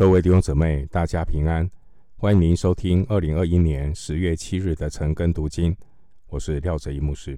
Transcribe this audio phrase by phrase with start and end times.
[0.00, 1.70] 各位弟兄姊妹，大家平安！
[2.16, 5.76] 欢迎您收听二零二一年十月七日的晨更读经，
[6.28, 7.36] 我是廖哲一牧师。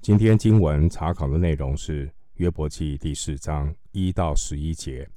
[0.00, 5.10] 今天经文查考的内容是约伯记第四章一到十一节。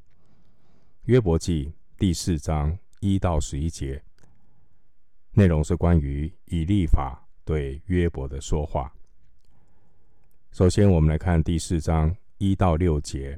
[1.04, 4.02] 约伯记第四章一到十一节
[5.34, 8.92] 内容是关于以利法对约伯的说话。
[10.50, 13.38] 首先，我们来看第四章一到六节。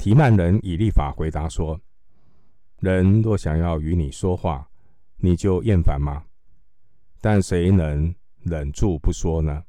[0.00, 1.78] 提曼人以立法回答说
[2.80, 4.66] ：“人若想要与你说话，
[5.16, 6.24] 你就厌烦吗？
[7.20, 9.62] 但谁能忍住不说呢？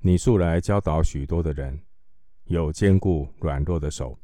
[0.00, 1.80] 你素来教导许多的人，
[2.44, 4.18] 有坚固软弱的手。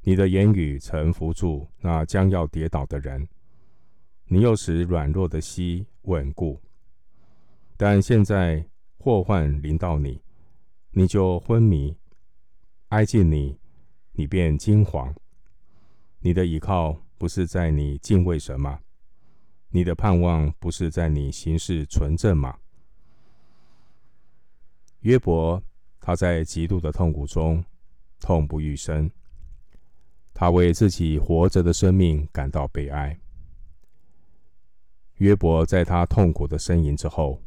[0.00, 3.28] 你的言语曾扶助那将要跌倒的人，
[4.28, 6.58] 你又使软弱的膝稳固。
[7.76, 8.64] 但现在
[8.96, 10.22] 祸患临到你，
[10.92, 11.94] 你就昏迷，
[12.88, 13.54] 挨近你。”
[14.20, 15.14] 你便惊惶，
[16.18, 18.78] 你的倚靠不是在你敬畏神吗？
[19.70, 22.58] 你的盼望不是在你行事纯正吗？
[24.98, 25.62] 约伯
[25.98, 27.64] 他在极度的痛苦中
[28.20, 29.10] 痛不欲生，
[30.34, 33.18] 他为自己活着的生命感到悲哀。
[35.14, 37.42] 约伯在他痛苦的呻吟之后，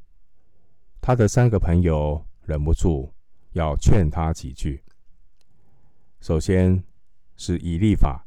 [1.00, 3.14] 他的三个朋友忍不住
[3.52, 4.84] 要劝他几句。
[6.23, 6.81] 首先
[7.35, 8.25] 是以利法，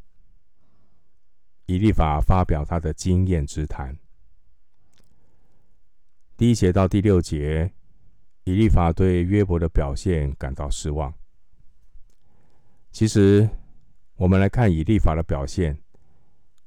[1.64, 3.97] 以利法发表他的经验之谈。
[6.36, 7.72] 第一节到第六节，
[8.44, 11.11] 以利法对约伯的表现感到失望。
[12.92, 13.48] 其实，
[14.17, 15.74] 我们来看以利法的表现，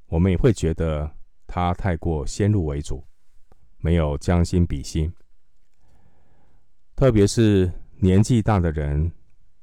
[0.07, 3.05] 我们也会觉得他太过先入为主，
[3.77, 5.13] 没有将心比心。
[6.95, 9.11] 特别是年纪大的人。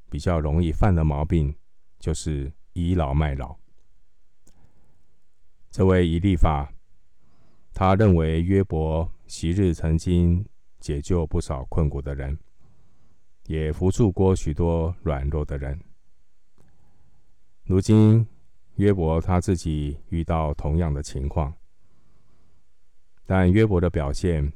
[0.08, 1.54] 比较容易犯的毛病，
[1.98, 3.56] 就是倚老卖老。
[5.70, 6.72] 这位以利法，
[7.74, 10.46] 他认为约伯昔日曾经
[10.80, 12.38] 解救不少困苦的人，
[13.46, 15.78] 也扶助过许多软弱的人。
[17.64, 18.26] 如今
[18.76, 21.52] 约伯他自己遇到同样的情况，
[23.26, 24.52] 但约伯的表现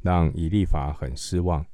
[0.00, 1.64] 让以利法很失望。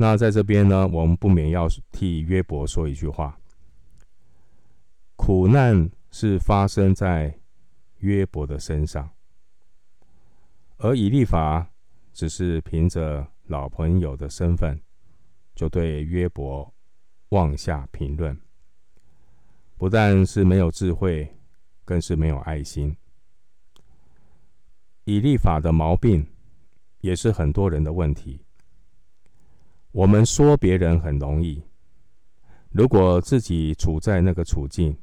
[0.00, 3.38] 那在这边呢，我们不免要替约伯说一句话：
[5.14, 7.38] 苦难是发生在
[7.98, 9.10] 约伯的身上，
[10.78, 11.70] 而以利法
[12.14, 14.80] 只是凭着老朋友的身份，
[15.54, 16.72] 就对约伯
[17.28, 18.34] 妄下评论，
[19.76, 21.30] 不但是没有智慧，
[21.84, 22.96] 更是没有爱心。
[25.04, 26.26] 以利法的毛病，
[27.02, 28.46] 也是很多人的问题。
[29.92, 31.64] 我们说别人很容易，
[32.70, 34.96] 如果自己处在那个处境，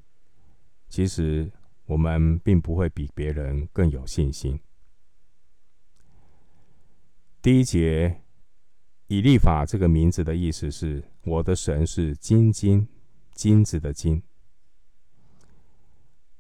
[0.88, 1.52] 其实
[1.86, 4.58] 我们并不会比别人更有信心。
[7.42, 8.22] 第一节，
[9.08, 12.88] 以利法这个名字的意思是“我的神是金金，
[13.34, 14.24] 金子的金”。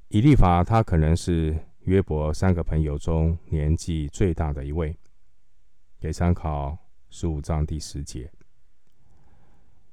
[0.07, 4.97] 以利法他可能是约伯三个朋友中年纪最大的一位，
[5.99, 6.77] 给参考
[7.09, 8.31] 十五章第十节。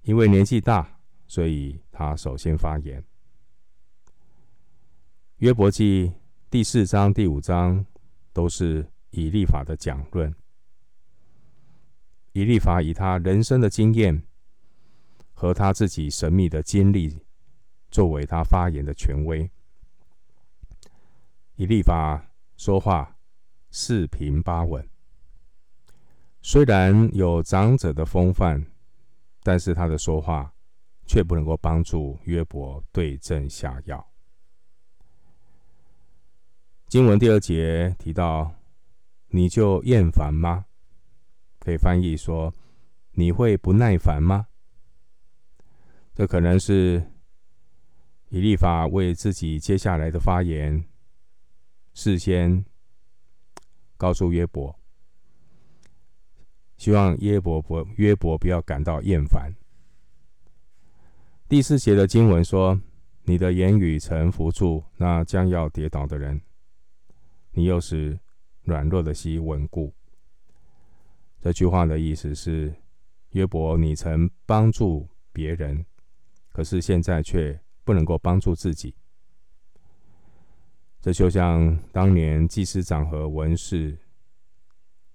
[0.05, 3.03] 因为年纪大，所以他首先发言。
[5.39, 6.13] 约伯记
[6.51, 7.85] 第四章、第五章
[8.31, 10.33] 都是以立法的讲论。
[12.33, 14.23] 以立法以他人生的经验
[15.33, 17.19] 和他自己神秘的经历，
[17.91, 19.51] 作为他发言的权威。
[21.57, 23.17] 以立法说话
[23.71, 24.87] 四平八稳，
[26.43, 28.67] 虽然有长者的风范。
[29.45, 30.51] 但是他的说话
[31.05, 34.05] 却不能够帮助约伯对症下药。
[36.89, 38.55] 经文第二节提到
[39.29, 40.65] ：“你就厌烦吗？”
[41.61, 42.55] 可以翻译说
[43.13, 44.47] ：“你会不耐烦吗？”
[46.17, 47.05] 这可能是
[48.31, 50.83] 以立法为自己接下来的发言
[51.93, 52.65] 事先
[53.99, 54.84] 告诉约伯。
[56.77, 59.55] 希望约伯伯约伯不要感到厌烦。
[61.49, 62.81] 第四节的经文说
[63.25, 66.41] ：“你的言语曾扶助那将要跌倒的人，
[67.53, 68.19] 你又使
[68.63, 69.95] 软弱的膝稳固。”
[71.41, 72.75] 这句话的意思是：
[73.31, 75.85] 约伯，你曾帮助别人，
[76.51, 78.95] 可是现在却不能够帮助自己。
[81.01, 83.97] 这就像当年祭司长和文士。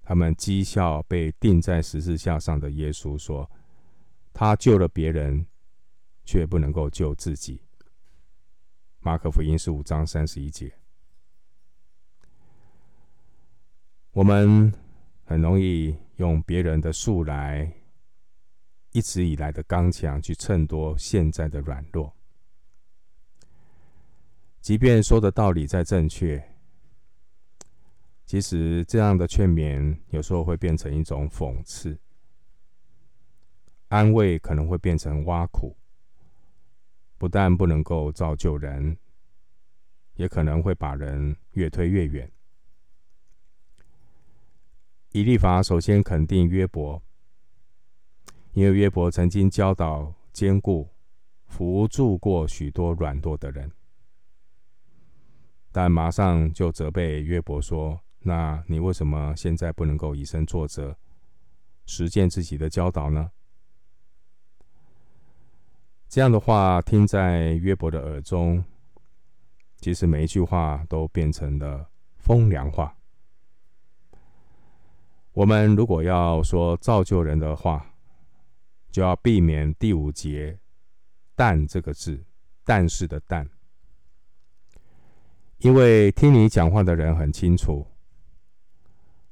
[0.10, 3.48] 他们讥笑被钉在十字架上的耶稣，说
[4.34, 5.46] ：“他救了别人，
[6.26, 7.62] 却不能够救自己。”
[9.02, 10.74] 马可福音十五章三十一节。
[14.10, 14.74] 我们
[15.26, 17.72] 很容易用别人的素来
[18.94, 22.12] 一直以来的刚强去衬托现在的软弱，
[24.60, 26.44] 即便说的道理再正确，
[28.30, 31.98] 其实这样的劝勉有时候会变成一种讽刺，
[33.88, 35.76] 安慰可能会变成挖苦，
[37.18, 38.96] 不但不能够造就人，
[40.14, 42.32] 也可能会把人越推越远。
[45.12, 47.02] 以利法首先肯定约伯，
[48.52, 50.88] 因为约伯曾经教导、坚固、
[51.48, 53.72] 扶助过许多软弱的人，
[55.72, 60.96] 但马上就责备约伯说：“那你为什么现在不能够以身作则，
[61.86, 63.32] 实践自己的教导呢？”
[66.10, 68.66] 这样的话听在约伯的耳中，
[69.78, 72.96] 其实每一句话都变成了风凉话。
[75.34, 77.94] 我们如果要说造就人的话，
[78.92, 80.60] 就要避免第五节
[81.36, 82.26] “但”这个字
[82.66, 83.48] ，“但是”的“但”，
[85.60, 87.86] 因为听你讲话的人很清楚，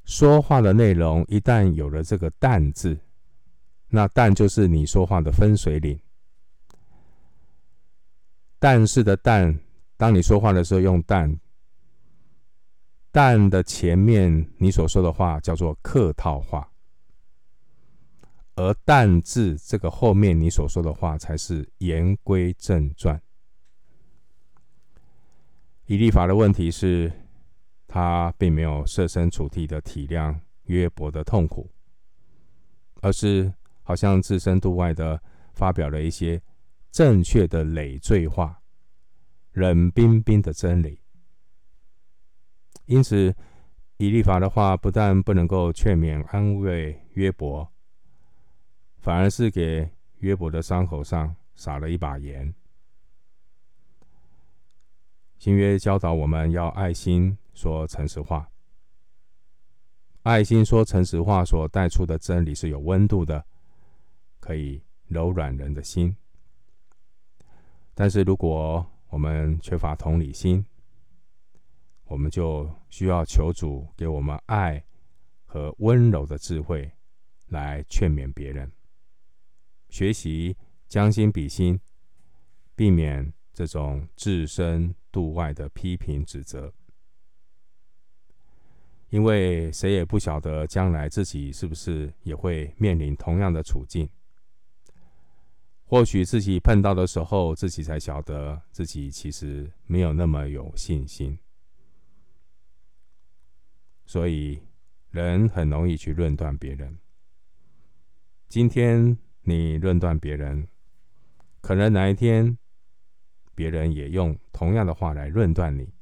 [0.07, 2.97] 说话的内容一旦有了这个“但”字，
[3.89, 5.99] 那“但”就是你说话的分水岭。
[8.57, 9.59] 但是的“但”，
[9.97, 11.37] 当你说话的时候用“但”。
[13.11, 16.71] 但的前面，你所说的话叫做客套话，
[18.55, 23.21] 而但字这个后面，你所说的话才是言归正传。
[25.85, 27.11] 以立法的问题是，
[27.97, 31.67] 他并没有设身处地的体谅约伯的痛苦，
[33.01, 33.51] 而是
[33.81, 35.19] 好像置身度外的
[35.53, 36.39] 发表了一些
[36.91, 38.61] 正确的累赘话，
[39.53, 41.01] 冷冰冰的真理。
[42.85, 43.35] 因此，
[43.97, 47.67] 以利法的话不但不能够劝勉安慰约伯，
[48.99, 49.89] 反而是给
[50.19, 52.53] 约伯的伤口上撒了一把盐。
[55.39, 58.47] 新约教导我们要爱心说诚实话，
[60.21, 63.43] 爱心说诚实话所带出的真理是有温度的，
[64.39, 66.15] 可以柔软人的心。
[67.95, 70.63] 但是，如果我们缺乏同理心，
[72.03, 74.85] 我们就需要求主给我们爱
[75.43, 76.91] 和温柔的智慧，
[77.47, 78.71] 来劝勉别人，
[79.89, 80.55] 学习
[80.87, 81.79] 将心比心，
[82.75, 86.71] 避免这种置身度外的批评指责。
[89.09, 94.07] 因为谁也不晓得将来自己是不是也会面临同样的处境。
[95.85, 101.39] 或许自己碰到的时候，自己才晓得自己其实没有那么有信心。
[104.05, 104.61] 所以，
[105.11, 106.97] 人很容易去论断别人。
[108.49, 110.67] 今天你论断别人，
[111.61, 112.57] 可能哪一天，
[113.55, 115.96] 别人也用同样的话来论断你。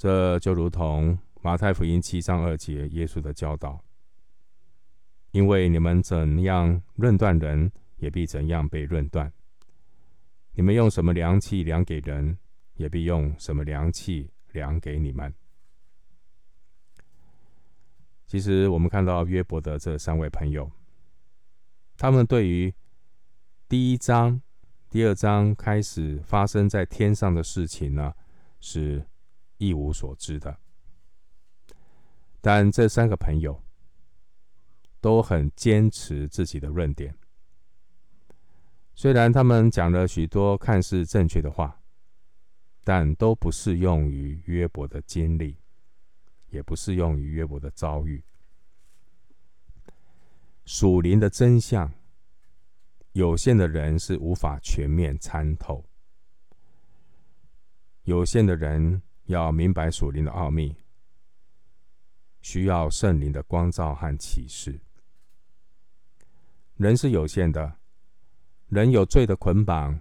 [0.00, 3.78] 这就如同马太福音七章二节耶稣的教导：
[5.32, 9.30] 因为你们怎样论断人，也必怎样被论断；
[10.54, 12.38] 你们用什么量器量给人，
[12.76, 15.34] 也必用什么量器量给你们。
[18.26, 20.72] 其实，我们看到约伯的这三位朋友，
[21.98, 22.74] 他们对于
[23.68, 24.40] 第一章、
[24.88, 28.14] 第二章开始发生在天上的事情呢，
[28.60, 29.04] 是
[29.60, 30.58] 一无所知的。
[32.40, 33.62] 但这三个朋友
[35.00, 37.14] 都很坚持自己的论点，
[38.94, 41.80] 虽然他们讲了许多看似正确的话，
[42.82, 45.56] 但都不适用于约伯的经历。
[46.52, 48.24] 也不适用于约伯的遭遇。
[50.64, 51.88] 属灵的真相，
[53.12, 55.88] 有限的人是无法全面参透。
[58.02, 60.74] 有限的人要明白属灵的奥秘，
[62.42, 64.80] 需要圣灵的光照和启示。
[66.76, 67.76] 人是有限的，
[68.66, 70.00] 人有罪的捆绑，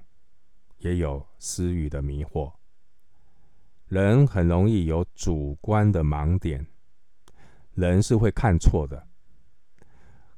[0.79, 2.51] 也有私欲的迷惑。
[3.85, 6.65] 人很容易有主观的盲点，
[7.75, 9.07] 人是会看错的。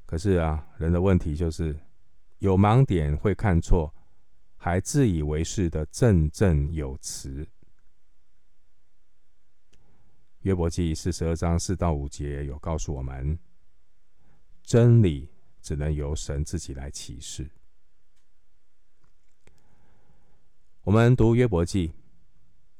[0.04, 1.74] 可是啊，人的问题就是
[2.40, 3.94] 有盲点会看错，
[4.58, 7.48] 还自以为是的振振有词。
[10.42, 13.38] 约伯记四十二章四到五节有告诉我们，
[14.64, 15.28] 真理
[15.60, 17.48] 只能由神自己来启示。
[20.82, 21.94] 我们读约伯记，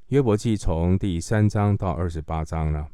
[0.09, 2.89] 约伯记从第三章到二十八章呢，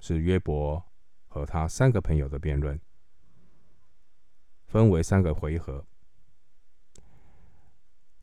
[0.00, 0.82] 是约伯
[1.28, 2.80] 和他三个朋友的辩论，
[4.64, 5.84] 分为三个回合。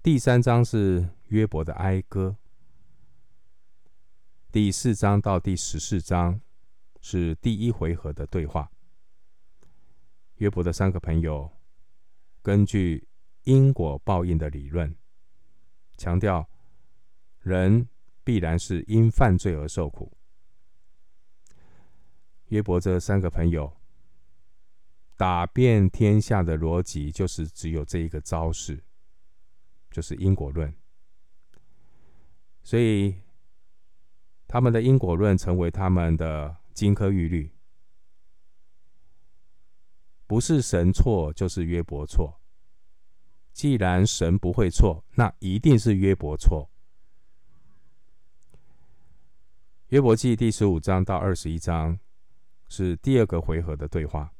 [0.01, 2.35] 第三章是约伯的哀歌，
[4.51, 6.41] 第四章到第十四章
[7.01, 8.71] 是第一回合的对话。
[10.37, 11.51] 约伯的三个朋友
[12.41, 13.07] 根据
[13.43, 14.95] 因果报应的理论。
[15.97, 16.49] 强调，
[17.41, 17.87] 人
[18.23, 20.17] 必然是因犯罪而受苦。
[22.47, 23.77] 约伯这三个朋友
[25.15, 28.83] 打遍天下的逻辑，就是只有这一个招式，
[29.91, 30.73] 就是因果论。
[32.63, 33.21] 所以，
[34.51, 37.51] 他们的因果论成为他们的金科玉律，
[40.25, 42.41] 不是神错，就是约伯错。
[43.53, 46.67] 既然神不会错，那一定是约伯错。
[49.89, 51.99] 约伯记第十五章到二十一章
[52.69, 54.33] 是第二个回合的对话。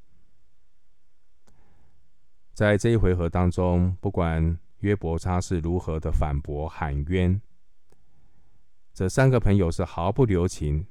[2.56, 7.40] 在这一回合当中，不管约伯他是如何的反驳喊冤，
[9.00, 10.86] 这三个朋友是毫不留情。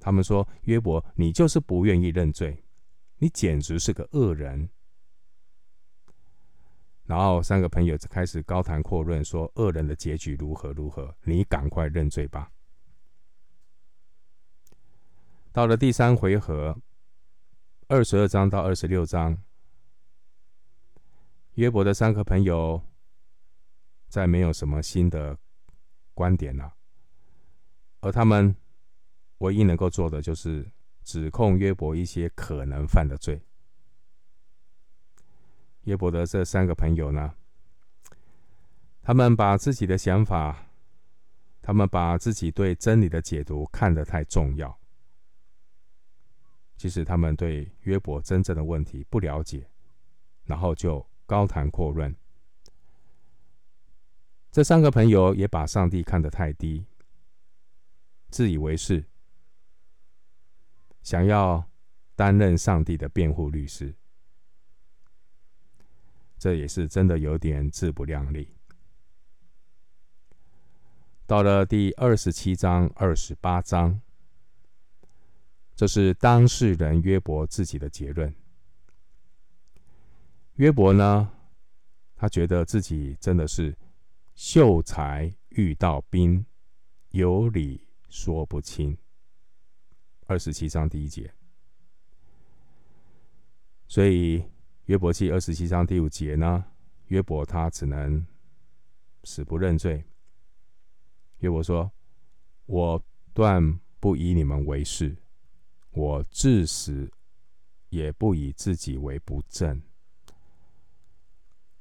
[0.00, 2.64] 他们说：“约伯，你就是不愿意认罪，
[3.18, 4.68] 你简直是个恶人。”
[7.06, 12.50] 然后三个朋友就开始高谈阔论，说恶人的结局如何如何，你赶快认罪吧。
[15.52, 16.76] 到了第三回合，
[17.86, 19.40] 二十二章到二十六章，
[21.54, 22.82] 约伯的三个朋友
[24.08, 25.38] 再没有什么新的
[26.14, 26.74] 观点了，
[28.02, 28.54] 而他们
[29.38, 30.70] 唯一能够做的就是
[31.04, 33.40] 指控约伯一些可能犯的罪。
[35.84, 37.34] 约伯的这三个朋友呢，
[39.02, 40.66] 他们把自己的想法，
[41.60, 44.76] 他们把自己对真理的解读看得太重要。
[46.76, 49.68] 其实他们对约伯真正的问题不了解，
[50.44, 52.12] 然后就高谈阔论。
[54.50, 56.84] 这三个朋友也把上帝看得太低，
[58.32, 59.04] 自以为是，
[61.02, 61.68] 想要
[62.16, 63.94] 担任上帝的辩护律师。
[66.38, 68.56] 这也是真的有点自不量力。
[71.26, 74.00] 到了第二十七章、二十八章，
[75.76, 78.34] 这是当事人约伯自己的结论。
[80.54, 81.30] 约伯呢，
[82.16, 83.76] 他觉得自己真的是
[84.34, 86.44] 秀才遇到兵，
[87.10, 88.94] 有理说不清。
[90.26, 91.32] 二十七章第一节，
[93.88, 94.44] 所以。
[94.86, 96.64] 约伯记二十七章第五节呢，
[97.06, 98.26] 约伯他只能
[99.22, 100.04] 死不认罪。
[101.38, 101.90] 约伯说
[102.66, 103.00] ：“我
[103.32, 105.16] 断不以你们为是，
[105.92, 107.08] 我至死
[107.90, 109.80] 也不以自己为不正。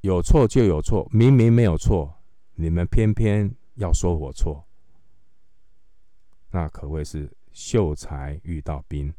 [0.02, 2.22] 有错就有错，明明没有错，
[2.54, 4.64] 你们偏偏要说我错，
[6.52, 9.12] 那可谓是秀才遇到兵，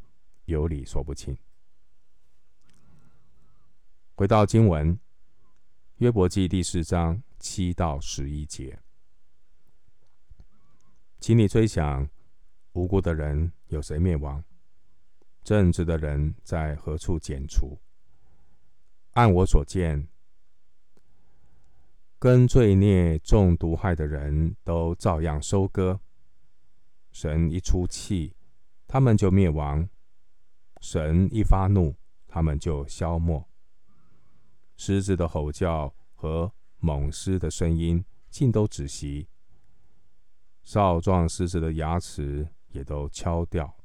[0.45, 1.37] 有理说不清。”
[4.15, 4.97] 回到经文，
[5.97, 8.79] 约伯记第四章七到十一节，
[11.19, 12.07] 请你追想
[12.73, 14.43] 无辜的人有谁灭亡？
[15.43, 17.79] 正直的人在何处剪除？
[19.13, 20.07] 按我所见，
[22.19, 25.99] 跟罪孽、中毒害的人都照样收割。
[27.13, 28.35] 神一出气，
[28.87, 29.87] 他们就灭亡；
[30.81, 31.95] 神一发怒，
[32.27, 33.47] 他们就消没。
[34.75, 39.29] 狮子的吼叫和猛狮的声音尽都止息，
[40.63, 43.77] 少壮狮子的牙齿也都敲掉。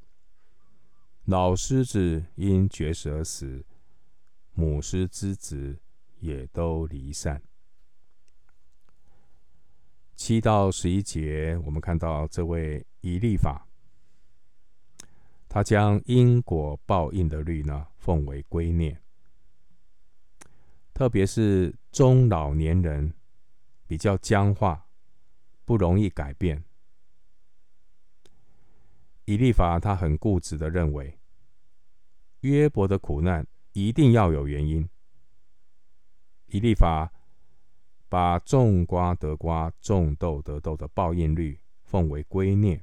[1.26, 3.66] 老狮子因绝食而死，
[4.54, 5.78] 母狮之子
[6.20, 7.42] 也都离散。
[10.28, 13.66] 七到十一节，我们看到这位以利法，
[15.48, 18.94] 他将因果报应的律呢，奉为圭臬。
[20.92, 23.14] 特别是中老年人
[23.86, 24.86] 比较僵化，
[25.64, 26.62] 不容易改变。
[29.24, 31.18] 以利法他很固执的认为，
[32.40, 34.86] 约伯的苦难一定要有原因。
[36.48, 37.10] 以利法
[38.08, 42.80] 把种瓜得瓜、种豆得豆的报应律奉为圭臬，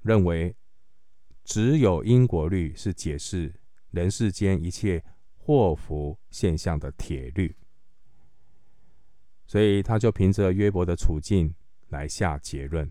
[0.00, 0.56] 认为
[1.44, 3.60] 只有因果律是解释
[3.90, 5.04] 人世间一切
[5.36, 7.54] 祸福现象的铁律，
[9.46, 11.54] 所以他就凭着约伯的处境
[11.88, 12.90] 来下结论。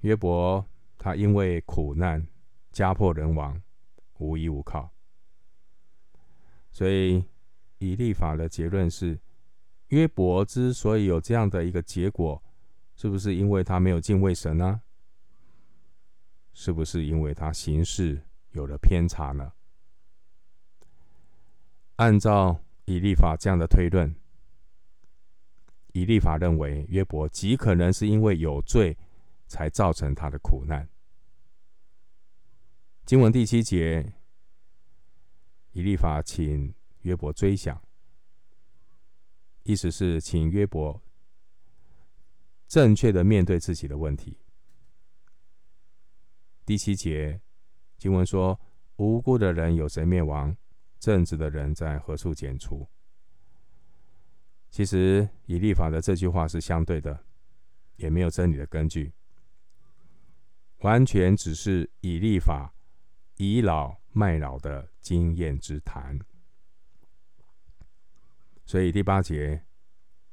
[0.00, 2.26] 约伯他因为苦难，
[2.72, 3.62] 家破人亡，
[4.18, 4.90] 无依无靠，
[6.70, 7.24] 所以
[7.78, 9.18] 以立法的结论是：
[9.88, 12.42] 约伯之所以有这样的一个结果，
[12.94, 14.80] 是不是因为他没有敬畏神呢？
[16.52, 19.52] 是不是因为他行事有了偏差呢？
[21.96, 24.14] 按照以立法这样的推论，
[25.92, 28.96] 以立法认为约伯极可能是因为有罪，
[29.46, 30.88] 才造成他的苦难。
[33.04, 34.14] 经文第七节，
[35.72, 36.74] 以立法请
[37.06, 37.80] 约伯追想，
[39.62, 41.00] 意思是请约伯
[42.66, 44.36] 正确的面对自己的问题。
[46.64, 47.40] 第七节
[47.96, 48.60] 经文说
[48.98, 50.54] ：“无辜的人有谁灭亡？”
[50.98, 52.88] 正直的人在何处剪除？
[54.70, 57.24] 其实以立法的这句话是相对的，
[57.94, 59.12] 也没有真理的根据，
[60.78, 62.74] 完全只是以立法
[63.36, 66.18] 倚老卖老的经验之谈。
[68.66, 69.62] 所以第八节，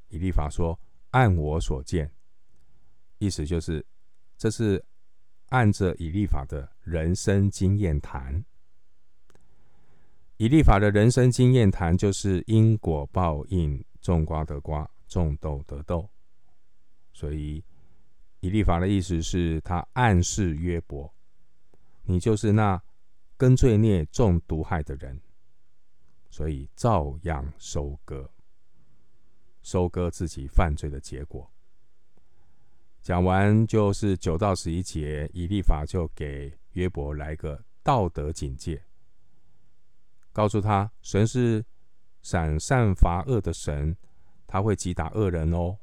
[0.09, 0.77] 以利法说
[1.11, 2.11] ：“按我所见”，
[3.19, 3.85] 意思就是
[4.37, 4.83] 这是
[5.49, 8.43] 按着以利法的人生经验谈。
[10.37, 16.09] 以利法的人生经验谈就是因果报应，种瓜得瓜，种豆得豆。
[17.13, 17.63] 所以
[18.39, 21.13] 以利法的意思是他暗示约伯，
[22.01, 22.81] 你就是那
[23.37, 25.21] 跟罪孽、中毒害的人，
[26.33, 28.27] 所以照样收割，
[29.61, 31.47] 收割自己犯罪的结果。
[33.03, 38.83] 讲完就是九到十一节，以立法就给约伯来个道德警戒。
[40.31, 41.63] 告诉他，神是
[42.23, 43.95] 赏善罚恶的神，
[44.47, 45.77] 他会击打恶人哦，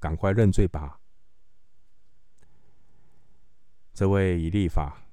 [0.00, 0.98] 赶快认罪吧。
[3.92, 5.04] 这位以立法，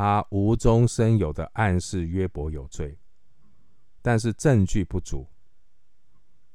[0.00, 2.96] 他无中生有的暗示约伯有罪，
[4.00, 5.26] 但是证据不足，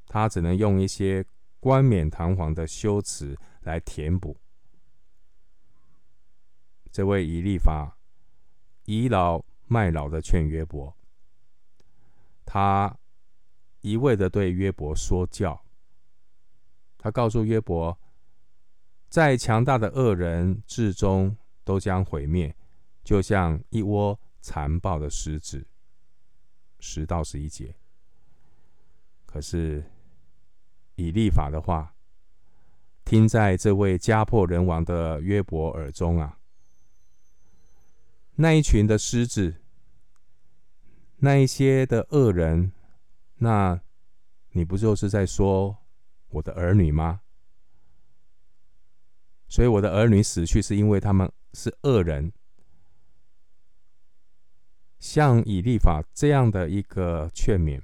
[0.07, 1.23] 他只能用一些
[1.59, 4.35] 冠冕堂皇的修辞来填补。
[6.91, 7.99] 这位以利法，
[8.85, 9.45] 倚老。
[9.67, 10.95] 卖老的劝约伯，
[12.45, 12.97] 他
[13.81, 15.63] 一味的对约伯说教。
[16.97, 17.95] 他告诉约伯，
[19.07, 22.55] 再强大的恶人，至终都将毁灭，
[23.05, 25.65] 就像一窝残暴的狮子。
[26.77, 27.73] 十到十一节。
[29.25, 29.89] 可是
[30.95, 31.95] 以利法的话，
[33.03, 36.37] 听在这位家破人亡的约伯耳中啊。
[38.35, 39.55] 那一群的狮子，
[41.17, 42.71] 那一些的恶人，
[43.37, 43.81] 那
[44.51, 45.77] 你不就是在说
[46.29, 47.21] 我的儿女吗？
[49.47, 52.31] 所以我的儿女死去，是因为他们是恶人。
[55.05, 57.79] 像以利法这样的一个劝勉，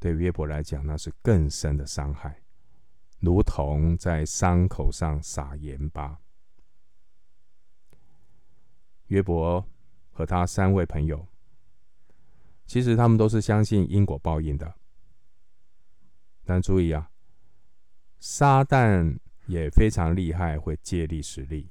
[0.00, 2.40] 对约伯来讲，那是更深的伤害，
[3.20, 6.18] 如同在伤口上撒盐巴。
[9.08, 9.68] 约伯
[10.10, 11.28] 和他三位朋友，
[12.64, 14.74] 其实他们都是相信因果报应的。
[16.42, 17.10] 但注意啊，
[18.18, 21.68] 撒旦也非常厉害，会借力使力。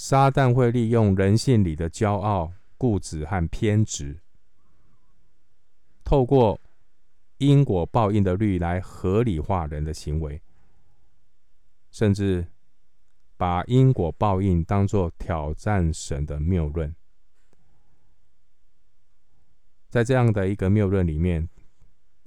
[0.00, 4.20] 撒旦会利用人性里的骄傲、固执和偏执，
[6.04, 6.60] 透过
[7.38, 10.40] 因果报应的律来合理化人的行为，
[11.90, 12.46] 甚至。
[13.36, 16.92] 把因果报应当作挑战神的谬论，
[19.88, 21.48] 在这样的一个谬论里面，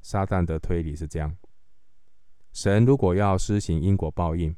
[0.01, 1.35] 撒旦的推理是这样：
[2.53, 4.55] 神如果要施行因果报应，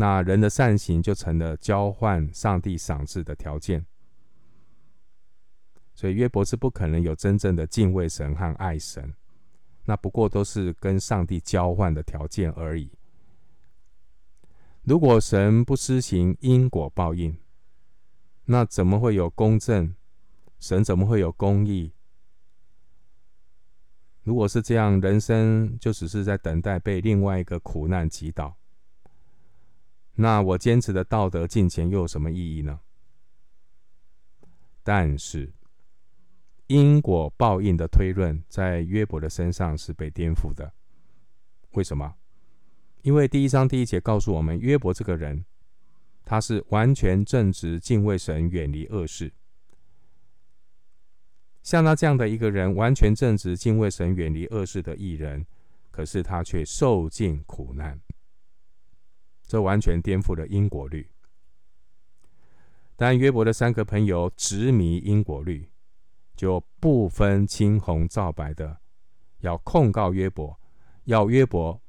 [0.00, 3.84] 那人的善行就成了交换上帝赏赐的条件。
[5.94, 9.12] 所以约伯是不可能有真正的敬畏神和爱神，
[9.84, 12.90] 那不过都是跟上帝交换的条件而已。
[14.84, 17.36] 如果神不施行因果报应，
[18.46, 19.94] 那怎么会有公正？
[20.58, 21.92] 神怎么会有公义？
[24.22, 28.56] 如果是这样，人生就只是在等待被另外一个苦难击倒。
[30.20, 32.80] 那我坚持的道德敬虔又有什么意义呢？
[34.82, 35.50] 但是
[36.66, 40.74] 因果报应的推论在约伯的身上是被颠覆的。
[41.70, 42.16] 为什么？
[43.00, 45.42] 因为第一章第一节告诉我们，约伯这个人，
[46.22, 49.32] 他是完全正直、敬畏神、远离恶事。
[51.62, 55.46] 像他这样的一个人，完全正直、敬畏神、远离恶事的艺人，
[55.90, 57.98] 可是他却受尽苦难，
[59.50, 61.10] 这完全颠覆了因果律。
[62.94, 65.68] 但约伯的三个朋友执迷因果律，
[66.36, 68.78] 就不分青红皂白的
[69.40, 70.56] 要控告约伯，
[71.02, 71.82] 要约伯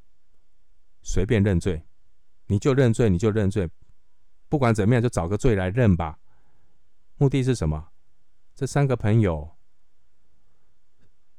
[1.04, 1.84] 随便认罪，
[2.48, 3.70] 你就认罪，你就认罪，
[4.50, 6.18] 不管怎么样，就找个罪来认吧。
[7.18, 7.90] 目的是什么？
[8.56, 9.56] 这三个朋友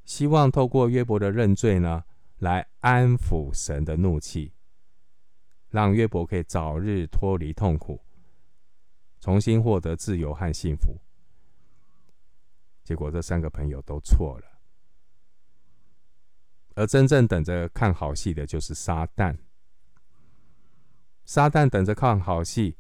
[0.05, 2.05] 希望透过约伯的认罪呢，
[2.39, 4.53] 来安抚神的怒气，
[5.73, 8.01] 让约伯可以早日脱离痛苦，
[9.21, 10.97] 重新获得自由和幸福。
[12.85, 14.47] 结果这三个朋友都错了，
[16.77, 19.37] 而真正等着看好戏的就是撒旦。
[21.25, 22.77] 撒旦等着看好戏，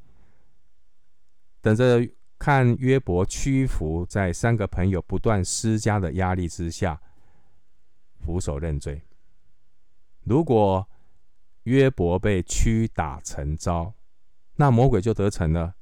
[1.61, 2.09] 等着。
[2.43, 7.01] 看约伯屈服在三个朋友不断施加的压力之下，
[8.19, 9.01] 俯首认罪。
[10.25, 10.85] 如果
[11.65, 13.95] 约伯被屈打成招，
[14.57, 15.77] 那魔鬼就得逞了。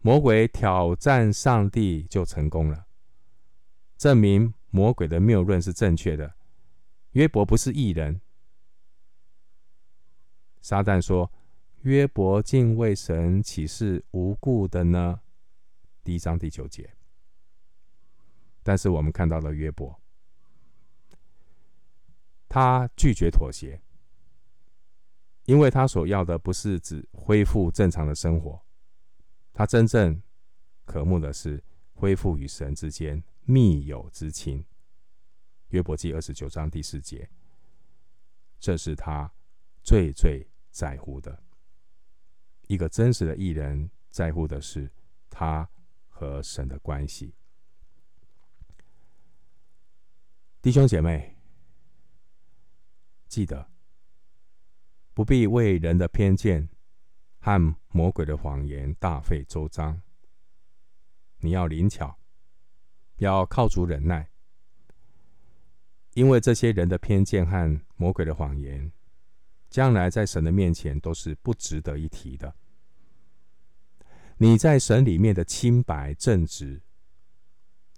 [0.00, 2.86] 魔鬼挑战上帝就成功了，
[3.96, 6.34] 证明魔鬼的谬论是正确的。
[7.12, 8.20] 约伯不是异人。
[10.60, 11.30] 撒旦说。
[11.82, 15.20] 约伯敬畏神，岂是无故的呢？
[16.02, 16.92] 第一章第九节。
[18.64, 19.96] 但是我们看到了约伯，
[22.48, 23.80] 他拒绝妥协，
[25.48, 28.62] 因为他所要的不是指恢复正常的生活，
[29.54, 30.22] 他真正
[30.84, 34.62] 渴慕的是恢复与神之间密友之亲。
[35.68, 37.30] 约伯记二十九章第四节，
[38.60, 39.32] 这是他
[39.82, 41.42] 最最在乎的。
[42.66, 44.92] 一个真实的艺人，在乎的是
[45.30, 45.66] 他
[46.10, 47.32] 和神的关系。
[50.60, 51.38] 弟兄姐妹，
[53.28, 53.70] 记得
[55.18, 56.68] 不必为人的偏见
[57.40, 60.00] 和魔鬼的谎言大费周章。
[61.38, 62.16] 你要灵巧，
[63.16, 64.30] 要靠主忍耐，
[66.14, 68.92] 因为这些人的偏见和魔鬼的谎言。
[69.68, 72.54] 将来在神的面前都是不值得一提的。
[74.36, 76.80] 你在神里面的清白正直，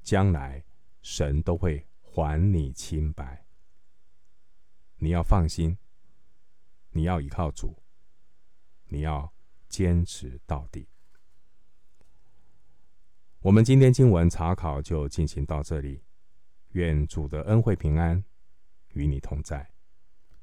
[0.03, 0.65] 将来
[1.03, 3.45] 神都会还你清白。
[4.97, 5.77] 你要放心，
[6.93, 7.77] 你要依靠主，
[8.89, 9.33] 你要
[9.69, 10.89] 坚持到底。
[13.41, 16.03] 我们今天经文查考就进行到这里，
[16.73, 18.23] 愿主的恩惠平安
[18.93, 19.71] 与你同在。